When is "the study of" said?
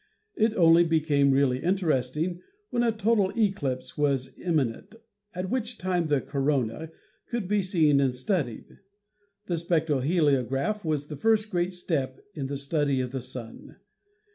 12.47-13.11